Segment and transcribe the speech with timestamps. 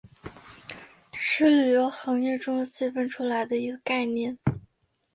[1.13, 4.39] 是旅游行业中细分出来的一个概念。